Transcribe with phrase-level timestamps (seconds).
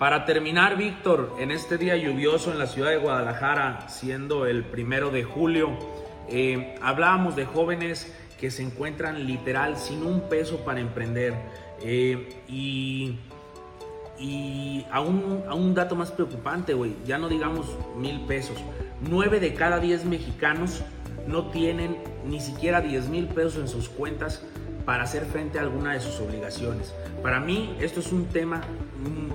[0.00, 5.10] Para terminar, Víctor, en este día lluvioso en la ciudad de Guadalajara, siendo el primero
[5.10, 5.76] de julio,
[6.26, 8.10] eh, hablábamos de jóvenes
[8.40, 11.34] que se encuentran literal sin un peso para emprender.
[11.82, 13.18] Eh, y,
[14.18, 18.56] y a, un, a un dato más preocupante, güey, ya no digamos mil pesos.
[19.02, 20.82] Nueve de cada diez mexicanos
[21.26, 24.42] no tienen ni siquiera 10 mil pesos en sus cuentas
[24.90, 26.92] para hacer frente a alguna de sus obligaciones.
[27.22, 28.60] Para mí esto es un tema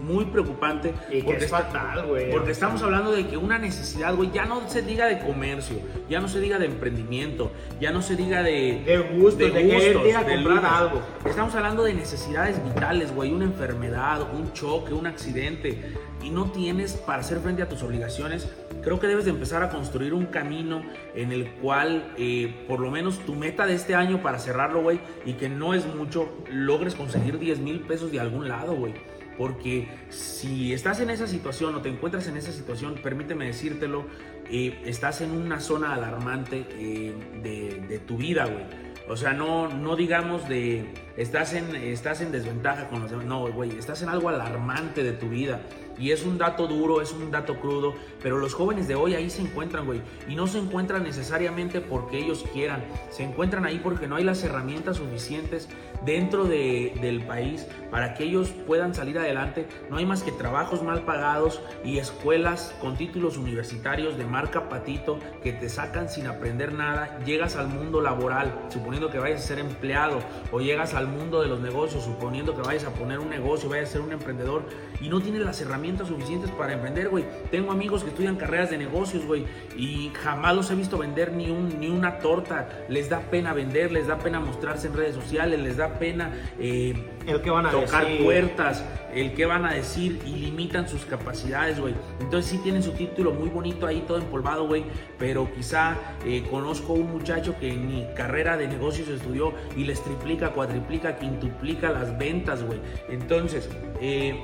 [0.03, 0.93] muy preocupante.
[1.09, 2.29] Y que es fatal, güey.
[2.29, 5.77] Porque estamos hablando de que una necesidad, güey, ya no se diga de comercio,
[6.09, 8.83] ya no se diga de emprendimiento, ya no se diga de...
[8.85, 11.01] De gusto, de, querer ir a de comprar algo.
[11.23, 16.95] Estamos hablando de necesidades vitales, güey, una enfermedad, un choque, un accidente, y no tienes
[16.97, 18.49] para hacer frente a tus obligaciones.
[18.85, 20.83] Creo que debes de empezar a construir un camino
[21.15, 24.99] en el cual, eh, por lo menos tu meta de este año para cerrarlo, güey,
[25.25, 28.93] y que no es mucho, logres conseguir 10 mil pesos de algún lado, güey.
[29.39, 34.05] Porque si estás en esa situación o te encuentras en esa situación, permíteme decírtelo,
[34.51, 38.65] eh, estás en una zona alarmante eh, de, de tu vida, güey.
[39.07, 43.25] O sea, no, no digamos de estás en, estás en desventaja con los demás.
[43.25, 45.61] No, güey, estás en algo alarmante de tu vida.
[45.97, 47.93] Y es un dato duro, es un dato crudo.
[48.21, 50.01] Pero los jóvenes de hoy ahí se encuentran, güey.
[50.27, 52.83] Y no se encuentran necesariamente porque ellos quieran.
[53.11, 55.69] Se encuentran ahí porque no hay las herramientas suficientes
[56.05, 59.67] dentro de- del país para que ellos puedan salir adelante.
[59.89, 65.17] No hay más que trabajos mal pagados y escuelas con títulos universitarios de marca patito
[65.41, 67.19] que te sacan sin aprender nada.
[67.25, 70.19] Llegas al mundo laboral suponiendo que vayas a ser empleado
[70.51, 73.89] o llegas al mundo de los negocios suponiendo que vayas a poner un negocio, vayas
[73.89, 74.63] a ser un emprendedor
[74.99, 77.25] y no tienes las herramientas suficientes para emprender, güey.
[77.51, 79.45] Tengo amigos que estudian carreras de negocios, güey,
[79.77, 82.67] y jamás los he visto vender ni, un, ni una torta.
[82.89, 86.93] Les da pena vender, les da pena mostrarse en redes sociales, les da pena eh,
[87.27, 88.23] El que van a tocar decir.
[88.23, 88.83] puertas,
[89.13, 91.93] el que van a decir y limitan sus capacidades, güey.
[92.19, 94.83] Entonces sí tienen su título muy bonito ahí, todo empolvado, güey,
[95.19, 100.51] pero quizá eh, conozco un muchacho que ni carrera de negocios estudió y les triplica,
[100.51, 102.79] cuadriplica, quintuplica las ventas, güey.
[103.09, 103.69] Entonces,
[104.01, 104.35] eh,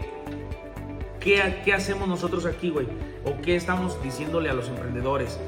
[1.22, 2.88] ¿qué, ¿qué hacemos nosotros aquí, güey?
[3.24, 5.40] ¿O qué estamos diciéndole a los emprendedores?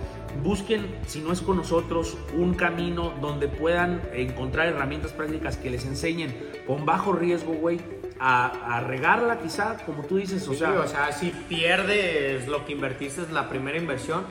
[0.41, 5.85] Busquen, si no es con nosotros, un camino donde puedan encontrar herramientas prácticas que les
[5.85, 6.35] enseñen
[6.65, 7.79] con bajo riesgo, güey,
[8.19, 12.65] a, a regarla quizá, como tú dices, o Sí, sea, o sea, si pierdes lo
[12.65, 14.23] que invertiste es la primera inversión,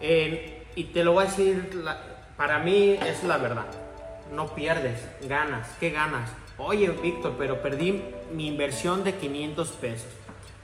[0.00, 2.00] eh, y te lo voy a decir, la-
[2.36, 3.66] para mí es la verdad.
[4.34, 5.68] No pierdes, ganas.
[5.80, 6.30] ¿Qué ganas?
[6.56, 10.08] Oye, Víctor, pero perdí mi inversión de 500 pesos.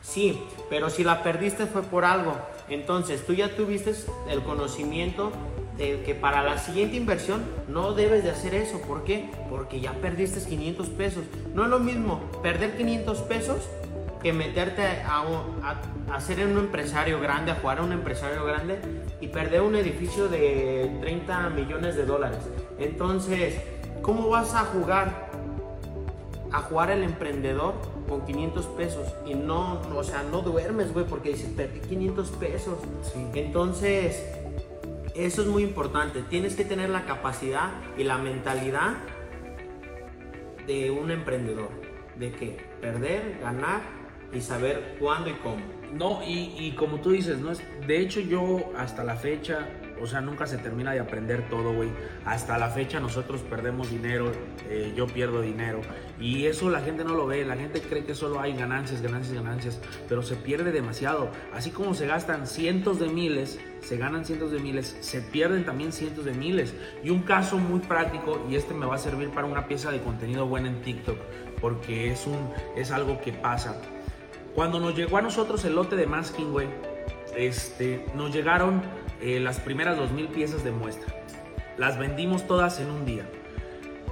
[0.06, 0.40] Sí,
[0.70, 2.36] pero si la perdiste fue por algo.
[2.68, 3.92] Entonces, tú ya tuviste
[4.30, 5.32] el conocimiento
[5.76, 8.80] de que para la siguiente inversión no debes de hacer eso.
[8.80, 9.28] ¿Por qué?
[9.50, 11.24] Porque ya perdiste 500 pesos.
[11.54, 13.58] No es lo mismo perder 500 pesos
[14.22, 15.22] que meterte a,
[15.62, 18.78] a- a ser un empresario grande, a jugar a un empresario grande
[19.20, 22.38] y perder un edificio de 30 millones de dólares.
[22.78, 23.56] Entonces,
[24.02, 25.25] ¿cómo vas a jugar?
[26.52, 27.74] A jugar el emprendedor
[28.08, 32.78] con 500 pesos y no, o sea, no duermes, güey, porque dices, perdí 500 pesos.
[33.34, 34.24] Entonces,
[35.14, 36.22] eso es muy importante.
[36.22, 38.94] Tienes que tener la capacidad y la mentalidad
[40.66, 41.70] de un emprendedor.
[42.18, 43.80] De que perder, ganar
[44.32, 45.62] y saber cuándo y cómo.
[45.92, 49.68] No, y, y como tú dices, no es, de hecho yo hasta la fecha,
[50.00, 51.90] o sea, nunca se termina de aprender todo, güey.
[52.24, 54.32] Hasta la fecha nosotros perdemos dinero,
[54.68, 55.80] eh, yo pierdo dinero.
[56.20, 59.34] Y eso la gente no lo ve, la gente cree que solo hay ganancias, ganancias,
[59.34, 61.30] ganancias, pero se pierde demasiado.
[61.54, 65.92] Así como se gastan cientos de miles, se ganan cientos de miles, se pierden también
[65.92, 66.74] cientos de miles.
[67.02, 70.00] Y un caso muy práctico, y este me va a servir para una pieza de
[70.00, 71.18] contenido buena en TikTok,
[71.60, 73.80] porque es, un, es algo que pasa.
[74.54, 76.68] Cuando nos llegó a nosotros el lote de Masking, güey,
[77.36, 78.80] este, nos llegaron
[79.20, 81.14] eh, las primeras 2.000 piezas de muestra.
[81.76, 83.26] Las vendimos todas en un día.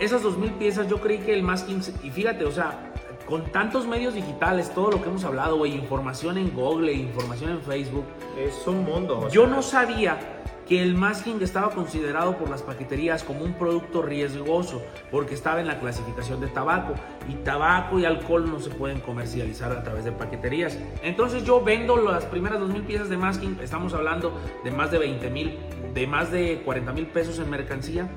[0.01, 2.93] Esas 2.000 piezas yo creí que el Masking, se- y fíjate, o sea,
[3.27, 7.63] con tantos medios digitales, todo lo que hemos hablado, güey, información en Google, información en
[7.63, 8.05] Facebook,
[8.39, 9.29] Es un mundo.
[9.31, 10.19] yo sea, no sabía
[10.67, 15.67] que el masking estaba considerado por las paqueterías como un producto riesgoso porque estaba en
[15.67, 16.95] la clasificación de tabaco
[17.29, 20.79] y tabaco y alcohol no se pueden comercializar a través de paqueterías.
[21.03, 25.31] Entonces yo vendo las primeras 2.000 piezas de masking, estamos hablando de más de 20
[25.31, 25.59] mil,
[25.93, 28.09] de más de 40 mil pesos en mercancía.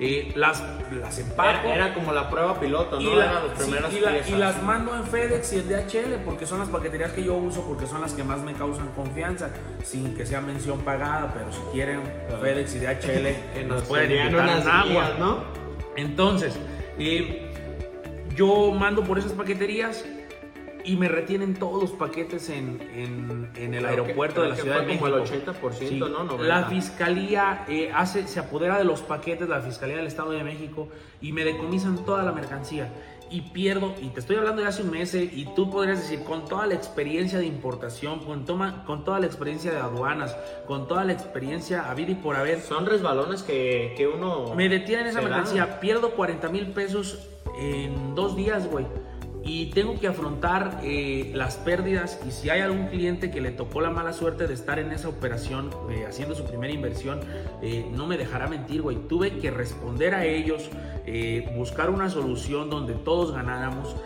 [0.00, 0.62] Eh, las,
[0.92, 1.66] las empaco.
[1.66, 3.02] Era, era como la prueba piloto, ¿no?
[3.02, 4.38] Y, la- Eran los sí, primeros y la- y piezas.
[4.38, 7.86] las mando en FedEx y en DHL porque son las paqueterías que yo uso porque
[7.86, 9.50] son las que más me causan confianza
[9.82, 12.00] sin que sea mención pagada pero si quieren
[12.40, 15.38] FedEx y DHL nos pueden invitar unas un agua guías, ¿no?
[15.96, 16.54] entonces
[17.00, 17.50] eh,
[18.36, 20.04] yo mando por esas paqueterías
[20.84, 24.56] y me retienen todos los paquetes en, en, en el que- aeropuerto creo de la
[24.56, 25.04] que Ciudad de México.
[25.06, 25.98] como el 80%, Sí.
[25.98, 26.08] ¿no?
[26.24, 26.42] 90.
[26.44, 30.88] La fiscalía eh, hace, se apodera de los paquetes, la fiscalía del Estado de México,
[31.20, 32.92] y me decomisan toda la mercancía.
[33.30, 36.24] Y pierdo, y te estoy hablando de hace un mes, eh, y tú podrías decir,
[36.24, 40.34] con toda la experiencia de importación, con, toma, con toda la experiencia de aduanas,
[40.66, 44.54] con toda la experiencia a vida y por haber, Son resbalones que, que uno...
[44.54, 47.28] me detienen esa mercancía, pierdo 40 mil pesos
[47.60, 48.86] en dos días, güey.
[49.48, 52.20] Y tengo que afrontar eh, las pérdidas.
[52.28, 55.08] Y si hay algún cliente que le tocó la mala suerte de estar en esa
[55.08, 57.20] operación, eh, haciendo su primera inversión,
[57.62, 58.96] eh, no me dejará mentir, güey.
[59.08, 60.68] Tuve que responder a ellos,
[61.06, 63.96] eh, buscar una solución donde todos ganáramos.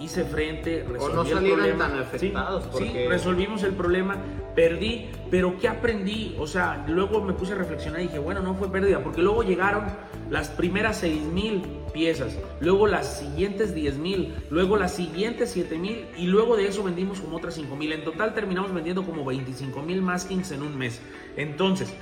[0.00, 1.88] hice frente, resolví no el problema.
[1.88, 4.16] tan afectados, Sí, porque- sí, resolvimos el problema,
[4.56, 6.34] perdí, pero ¿qué aprendí?
[6.40, 9.44] O sea, luego me puse a reflexionar y dije, bueno, no fue pérdida, porque luego
[9.44, 9.84] llegaron
[10.28, 16.06] las primeras 6 mil piezas, luego las siguientes 10 mil, luego las siguientes 7 mil
[16.16, 17.92] y luego de eso vendimos como otras 5 mil.
[17.92, 21.00] En total terminamos vendiendo como 25 mil maskings en un mes.
[21.36, 21.92] Entonces,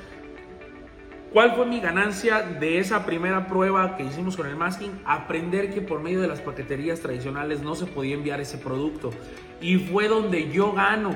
[1.32, 4.90] ¿Cuál fue mi ganancia de esa primera prueba que hicimos con el masking?
[5.05, 9.11] Aprender que por medio de las paqueterías tradicionales no se podía enviar ese producto.
[9.61, 11.11] Y fue donde yo gano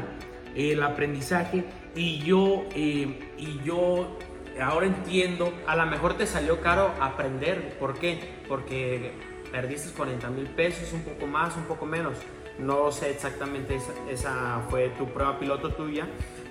[0.54, 1.64] el aprendizaje
[1.96, 4.19] y yo, eh, y yo
[4.60, 7.76] ahora entiendo A lo mejor te salió caro aprender.
[7.78, 8.19] ¿Por qué?
[8.49, 9.12] Porque
[9.50, 12.19] perdiste 40 mil pesos, un poco más, un poco menos.
[12.58, 16.06] No sé exactamente, esa, esa fue tu prueba piloto tuya.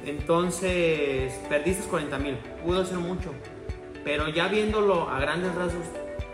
[0.05, 2.35] Entonces, perdiste 40 mil.
[2.63, 3.33] Pudo ser mucho.
[4.03, 5.85] Pero ya viéndolo a grandes rasgos,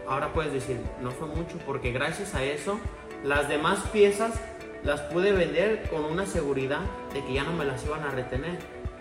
[0.08, 2.80] ahora puedes decir, no fue mucho, porque gracias a eso,
[3.24, 4.40] las demás piezas
[4.84, 6.80] las pude vender con una seguridad
[7.14, 8.58] de que ya no me las iban a retener.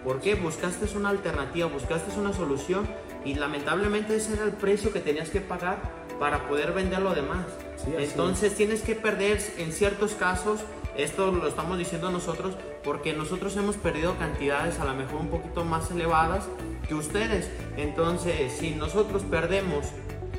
[0.06, 0.36] ¿Por qué?
[0.36, 2.86] Buscaste una alternativa, buscaste una solución
[3.24, 5.78] y lamentablemente ese era el precio que tenías que pagar
[6.20, 7.44] para poder vender lo demás.
[7.76, 10.60] Sí, Entonces tienes que perder en ciertos casos,
[10.96, 12.54] esto lo estamos diciendo nosotros,
[12.84, 16.44] porque nosotros hemos perdido cantidades a lo mejor un poquito más elevadas
[16.86, 17.50] que ustedes.
[17.76, 19.86] Entonces, si nosotros perdemos,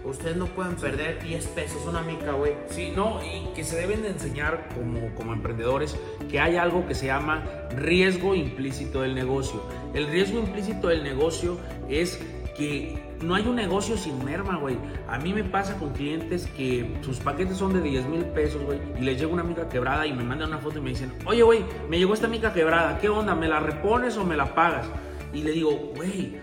[0.09, 2.53] ustedes no pueden perder 10 pesos, una mica, güey.
[2.69, 5.97] Sí, no, y que se deben de enseñar como, como emprendedores
[6.29, 7.43] que hay algo que se llama
[7.75, 9.61] riesgo implícito del negocio.
[9.93, 11.57] El riesgo implícito del negocio
[11.89, 12.19] es
[12.57, 14.77] que no hay un negocio sin merma, güey.
[15.07, 18.79] A mí me pasa con clientes que sus paquetes son de 10 mil pesos, güey,
[18.99, 21.43] y les llega una mica quebrada y me mandan una foto y me dicen, oye,
[21.43, 23.35] güey, me llegó esta mica quebrada, ¿qué onda?
[23.35, 24.87] ¿Me la repones o me la pagas?
[25.33, 26.37] Y le digo, güey,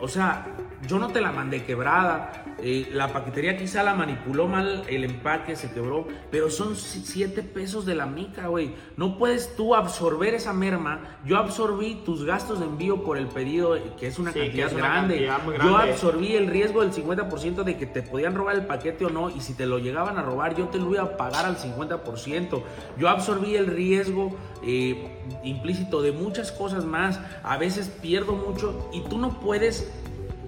[0.00, 0.46] o sea,
[0.88, 2.44] yo no te la mandé quebrada.
[2.62, 7.86] eh, la paquetería quizá la manipuló mal, el empaque se quebró, pero son 7 pesos
[7.86, 8.74] de la mica, güey.
[8.96, 11.18] No puedes tú absorber esa merma.
[11.24, 14.46] Yo absorbí tus gastos de envío por el pedido, eh, que es una Sí, que
[14.46, 15.26] cantidad es una grande.
[15.26, 19.10] cantidad Yo absorbí el riesgo del 50% de que te podían robar el paquete o
[19.10, 21.56] no, y si te lo llegaban a robar, yo te lo iba a pagar al
[21.56, 22.62] 50%.
[22.98, 27.20] Yo absorbí el riesgo eh, implícito de muchas cosas más.
[27.42, 29.90] A veces pierdo mucho y tú no puedes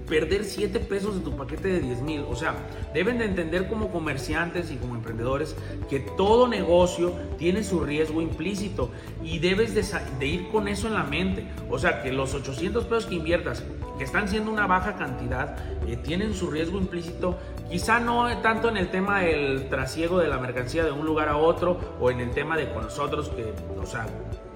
[0.06, 2.24] perder 7 pesos de tu paquete de 10 mil.
[2.28, 2.54] O sea,
[2.94, 5.56] deben de entender como comerciantes y como emprendedores
[5.88, 8.90] que todo negocio tiene su riesgo implícito
[9.22, 11.46] y debes de, ir con eso en la mente.
[11.70, 13.62] O sea, que los 800 pesos que inviertas,
[13.98, 15.56] que están siendo una baja cantidad,
[15.86, 17.38] eh, tienen su riesgo implícito.
[17.70, 21.36] Quizá no tanto en el tema del trasiego de la mercancía de un lugar a
[21.36, 24.06] otro o en el tema de con nosotros, que, o sea,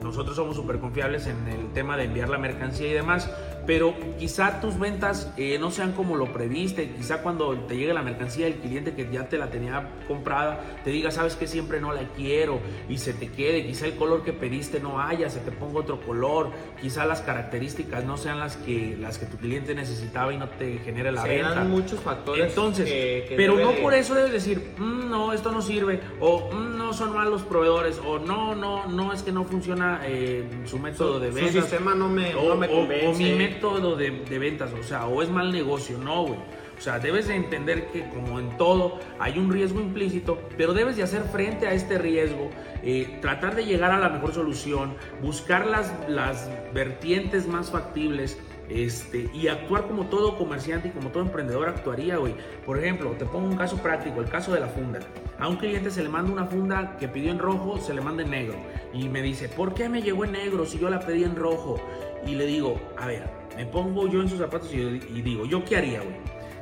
[0.03, 3.31] nosotros somos súper confiables en el tema de enviar la mercancía y demás,
[3.67, 8.03] pero quizá tus ventas eh, no sean como lo previste, quizá cuando te llegue la
[8.03, 11.93] mercancía el cliente que ya te la tenía comprada te diga, sabes que siempre no
[11.93, 15.51] la quiero y se te quede, quizá el color que pediste no haya, se te
[15.51, 20.33] ponga otro color, quizá las características no sean las que, las que tu cliente necesitaba
[20.33, 21.51] y no te genere la Se venta.
[21.55, 22.47] dan muchos factores.
[22.49, 26.01] Entonces, que- que pero no de- por eso debes decir, "Mm, no, esto no sirve,
[26.21, 30.45] o "Mm, no son malos proveedores, o no, no, no es que no funciona eh,
[30.67, 31.53] su método de Su ventas.
[31.55, 33.07] sistema no me, o, no me o- convence.
[33.07, 36.39] o mi método de, de ventas, o sea, o es mal negocio, no, güey.
[36.79, 40.97] O sea, debes de entender que como en todo hay un riesgo implícito, pero debes
[40.97, 42.51] de hacer frente a este riesgo,
[42.83, 49.31] eh, tratar de llegar a la mejor solución, buscar las, las vertientes más factibles, este,
[49.33, 52.35] y actuar como todo comerciante y como todo emprendedor actuaría, güey.
[52.65, 54.99] Por ejemplo, te pongo un caso práctico, el caso de la funda.
[55.39, 58.23] A un cliente se le manda una funda que pidió en rojo, se le manda
[58.23, 58.57] en negro.
[58.93, 61.81] Y me dice, ¿por qué me llegó en negro si yo la pedí en rojo?
[62.27, 65.65] Y le digo, a ver, me pongo yo en sus zapatos y, y digo, ¿yo
[65.65, 66.17] qué haría, güey?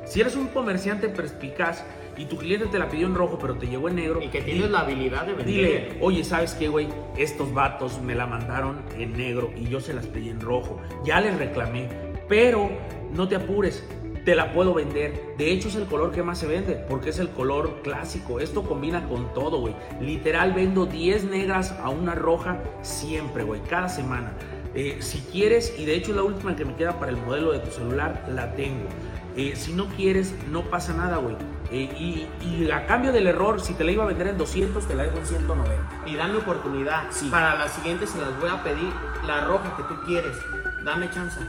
[0.05, 1.83] Si eres un comerciante perspicaz
[2.17, 4.41] y tu cliente te la pidió en rojo, pero te llegó en negro, Y que
[4.41, 5.45] tienes la habilidad de vender.
[5.45, 6.87] Dile, oye, ¿sabes qué, güey?
[7.17, 10.79] Estos vatos me la mandaron en negro y yo se las pedí en rojo.
[11.03, 11.89] Ya les reclamé,
[12.29, 12.69] pero
[13.13, 13.83] no te apures.
[14.23, 15.35] te la puedo vender.
[15.37, 18.39] De hecho, es el color que más se vende, porque es el color clásico.
[18.39, 19.75] Esto combina con todo, güey.
[20.01, 24.33] Literal, vendo 10 negras a una roja siempre, güey, cada semana.
[24.75, 27.59] Eh, si quieres, y de hecho la última que me queda para el modelo de
[27.59, 28.89] tu celular, la tengo.
[29.37, 31.35] Eh, si no quieres, no pasa nada, güey.
[31.71, 34.95] Eh, y, a cambio del error, si te la iba a vender en 200, te
[34.95, 36.03] la dejo en 190.
[36.05, 37.05] Y dame oportunidad.
[37.31, 38.89] Para la siguiente se las voy a pedir
[39.25, 40.35] la roja que tú quieres.
[40.83, 41.39] Dame chance.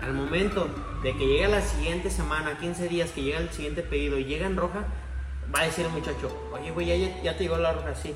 [0.00, 0.68] Al momento
[1.02, 4.46] de que llegue la siguiente semana, 15 días, que llega el siguiente pedido y llega
[4.46, 4.84] en roja,
[5.54, 8.14] va a decir el muchacho, oye, güey, ya, ya te llegó la roja, sí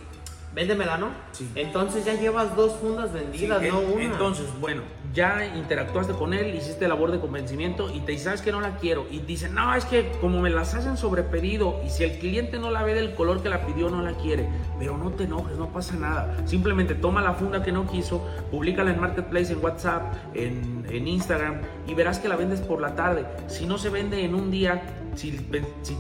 [0.55, 1.09] véndemela, ¿no?
[1.33, 1.49] Sí.
[1.55, 4.05] Entonces ya llevas dos fundas vendidas, no una.
[4.05, 4.83] Entonces, bueno,
[5.15, 8.77] ya interactuaste con él, hiciste labor de convencimiento y te dice, ¿sabes que no la
[8.77, 9.07] quiero?
[9.11, 12.59] Y dice, no, es que como me las hacen sobre pedido y si el cliente
[12.59, 14.49] no la ve del color que la pidió, no la quiere.
[14.79, 16.37] Pero no te enojes, no pasa nada.
[16.47, 21.61] Simplemente toma la funda que no quiso, públicala en Marketplace, en WhatsApp, en, en Instagram
[21.87, 23.25] y verás que la vendes por la tarde.
[23.49, 24.83] Si no se vende en un día,
[25.15, 25.33] si,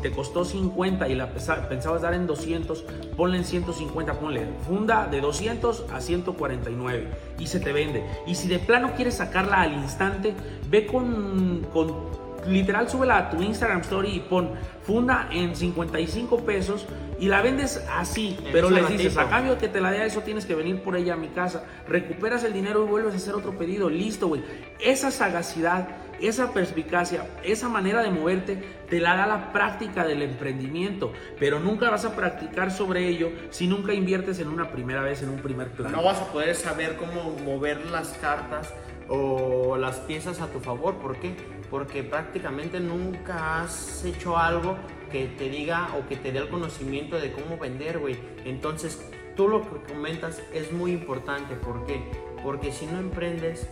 [0.02, 1.32] te costó 50 y la
[1.68, 2.84] pensabas dar en 200,
[3.16, 8.04] ponle en 150, ponle funda de 200 a 149 y se te vende.
[8.26, 10.34] Y si de plano quieres sacarla al instante,
[10.68, 12.10] ve con, con
[12.46, 14.50] literal súbela a tu Instagram Story y pon
[14.82, 16.86] funda en 55 pesos
[17.18, 20.46] y la vendes así, pero le dices, a cambio que te la dé eso tienes
[20.46, 23.58] que venir por ella a mi casa, recuperas el dinero y vuelves a hacer otro
[23.58, 24.42] pedido, listo, güey.
[24.80, 25.88] Esa sagacidad
[26.22, 31.90] esa perspicacia, esa manera de moverte, te la da la práctica del emprendimiento, pero nunca
[31.90, 35.70] vas a practicar sobre ello si nunca inviertes en una primera vez, en un primer
[35.70, 35.92] plan.
[35.92, 38.72] No vas a poder saber cómo mover las cartas
[39.08, 40.96] o las piezas a tu favor.
[40.96, 41.34] ¿Por qué?
[41.70, 44.76] Porque prácticamente nunca has hecho algo
[45.10, 48.16] que te diga o que te dé el conocimiento de cómo vender, güey.
[48.44, 49.04] Entonces,
[49.36, 51.54] tú lo que comentas es muy importante.
[51.56, 52.00] ¿Por qué?
[52.42, 53.68] Porque si no emprendes,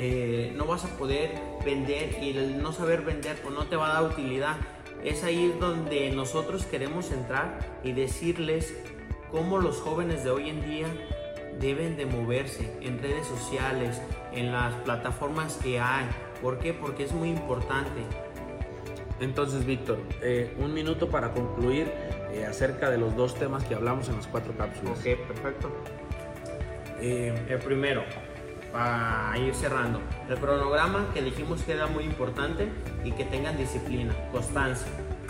[0.00, 1.32] eh, no vas a poder
[1.64, 4.56] vender y el no saber vender pues no te va a dar utilidad.
[5.02, 8.74] Es ahí donde nosotros queremos entrar y decirles
[9.32, 10.86] cómo los jóvenes de hoy en día
[11.60, 14.00] deben de moverse en redes sociales,
[14.32, 16.06] en las plataformas que hay.
[16.40, 16.72] ¿Por qué?
[16.72, 18.02] Porque es muy importante.
[19.20, 21.90] Entonces, Víctor, eh, un minuto para concluir
[22.32, 24.96] eh, acerca de los dos temas que hablamos en las cuatro cápsulas.
[24.96, 25.72] Ok, perfecto.
[27.00, 28.04] el primero,
[28.72, 30.00] para ir cerrando.
[30.28, 32.68] El cronograma que dijimos que era muy importante
[33.04, 34.88] y que tengan disciplina, constancia.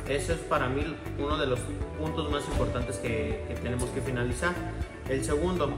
[0.09, 1.61] Eso es para mí uno de los
[1.99, 4.54] puntos más importantes que, tenemos que finalizar.
[5.09, 5.71] El segundo,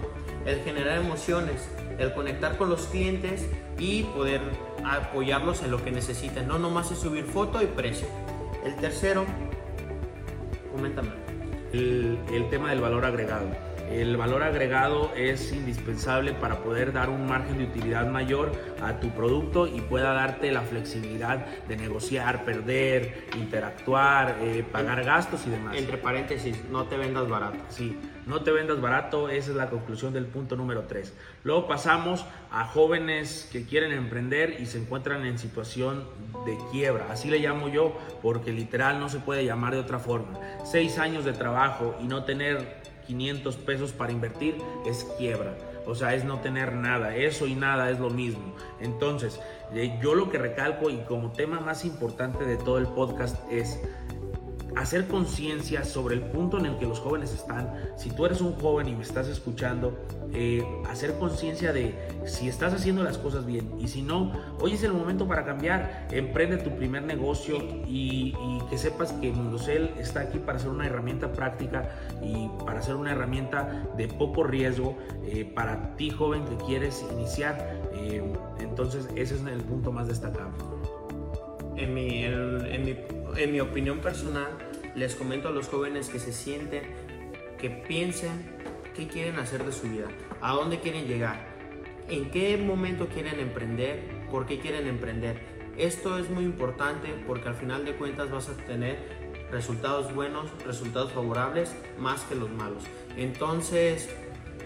[0.47, 3.47] el generar emociones, el conectar con los clientes
[3.79, 4.41] y poder
[4.85, 6.47] apoyarlos en lo que necesiten.
[6.47, 8.07] No nomás es subir foto y precio.
[8.65, 9.25] El tercero,
[10.73, 11.11] coméntame.
[11.73, 17.27] El, el tema del valor agregado el valor agregado es indispensable para poder dar un
[17.27, 23.27] margen de utilidad mayor a tu producto y pueda darte la flexibilidad de negociar, perder,
[23.37, 25.77] interactuar, eh, pagar gastos y demás.
[25.77, 27.59] Entre paréntesis, no te vendas barato.
[27.69, 31.13] Sí, no te vendas barato, esa es la conclusión del punto número 3.
[31.43, 36.05] Luego pasamos a jóvenes que quieren emprender y se encuentran en situación
[36.47, 37.09] de quiebra.
[37.11, 40.39] Así le llamo yo porque literal no se puede llamar de otra forma.
[40.65, 42.81] Seis años de trabajo y no tener
[43.11, 45.57] 500 pesos para invertir es quiebra.
[45.85, 47.17] O sea, es no tener nada.
[47.17, 48.55] Eso y nada es lo mismo.
[48.79, 49.41] Entonces,
[49.75, 53.81] eh, yo lo que recalco y como tema más importante de todo el podcast es
[54.77, 57.73] hacer conciencia sobre el punto en el que los jóvenes están.
[57.97, 59.99] Si tú eres un joven y me estás escuchando,
[60.33, 64.83] eh, hacer conciencia de si estás haciendo las cosas bien y si no, hoy es
[64.83, 66.09] el momento para cambiar.
[66.11, 68.35] Emprende tu primer negocio y,
[68.71, 71.91] que sepas que Mundocel está aquí para ser una herramienta práctica
[72.23, 77.81] y para ser una herramienta de poco riesgo eh, para ti joven que quieres iniciar.
[77.95, 78.23] Eh,
[78.61, 80.80] entonces ese es el punto más destacado.
[81.81, 82.95] En mi, en mi
[83.37, 84.51] en mi opinión personal,
[84.95, 86.83] les comento a los jóvenes que se sienten,
[87.59, 88.33] que piensen
[88.95, 90.09] qué quieren hacer de su vida,
[90.41, 91.47] a dónde quieren llegar,
[92.09, 95.41] en qué momento quieren emprender, por qué quieren emprender.
[95.77, 98.99] Esto es muy importante porque al final de cuentas vas a tener
[99.51, 102.85] resultados buenos, resultados favorables, más que los malos.
[103.17, 104.09] Entonces,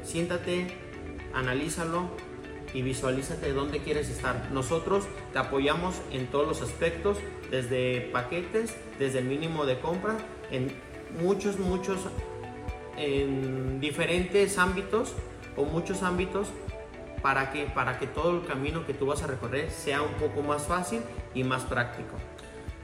[0.02, 0.66] siéntate,
[1.32, 2.10] analízalo,
[2.74, 4.50] y visualízate dónde quieres estar.
[4.52, 7.16] Nosotros te apoyamos en todos los aspectos,
[7.50, 10.16] desde paquetes, desde el mínimo de compra,
[10.50, 10.72] en
[11.22, 12.00] muchos, muchos,
[12.98, 15.14] en diferentes ámbitos
[15.56, 16.48] o muchos ámbitos
[17.22, 20.42] para que, para que todo el camino que tú vas a recorrer sea un poco
[20.42, 21.00] más fácil
[21.32, 22.16] y más práctico.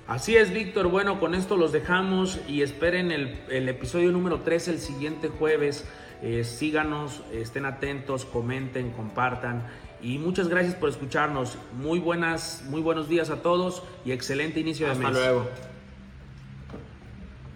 [0.06, 0.88] Así es, Víctor.
[0.88, 5.84] Bueno, con esto los dejamos y esperen el, el episodio número 3 el siguiente jueves.
[6.22, 9.66] Eh, síganos, estén atentos, comenten, compartan.
[10.02, 11.58] Y muchas gracias por escucharnos.
[11.74, 15.06] Muy buenas, muy buenos días a todos y excelente inicio de mes.
[15.06, 15.48] Hasta luego.